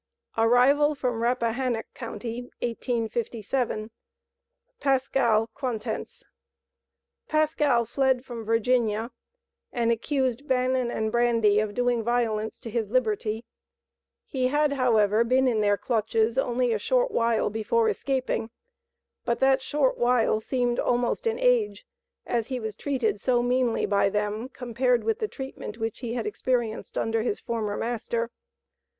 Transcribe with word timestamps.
ARRIVAL 0.35 0.95
FROM 0.95 1.21
RAPPAHANNOCK 1.21 1.85
COUNTY, 1.93 2.41
1857. 2.63 3.91
PASCAL 4.79 5.45
QUANTENCE. 5.53 6.25
Pascal 7.27 7.85
fled 7.85 8.25
from 8.25 8.43
Virginia, 8.43 9.11
and 9.71 9.91
accused 9.91 10.47
Bannon 10.47 10.89
and 10.89 11.11
Brady 11.11 11.59
of 11.59 11.75
doing 11.75 12.01
violence 12.03 12.59
to 12.61 12.71
his 12.71 12.89
liberty. 12.89 13.45
He 14.25 14.47
had, 14.47 14.73
however, 14.73 15.23
been 15.23 15.47
in 15.47 15.61
their 15.61 15.77
clutches 15.77 16.35
only 16.35 16.73
a 16.73 16.79
short 16.79 17.11
while 17.11 17.51
before 17.51 17.87
escaping, 17.87 18.49
but 19.23 19.39
that 19.39 19.61
short 19.61 19.99
while 19.99 20.39
seemed 20.39 20.79
almost 20.79 21.27
an 21.27 21.37
age, 21.37 21.85
as 22.25 22.47
he 22.47 22.59
was 22.59 22.75
treated 22.75 23.21
so 23.21 23.43
meanly 23.43 23.85
by 23.85 24.09
them 24.09 24.49
compared 24.49 25.03
with 25.03 25.19
the 25.19 25.27
treatment 25.27 25.77
which 25.77 25.99
he 25.99 26.15
had 26.15 26.25
experienced 26.25 26.97
under 26.97 27.21
his 27.21 27.39
former 27.39 27.77
master. 27.77 28.31